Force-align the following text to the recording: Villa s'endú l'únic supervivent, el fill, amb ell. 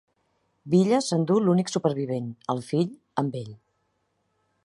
Villa 0.73 1.01
s'endú 1.07 1.37
l'únic 1.43 1.69
supervivent, 1.73 2.33
el 2.55 2.63
fill, 2.71 2.89
amb 3.25 3.41
ell. 3.43 3.53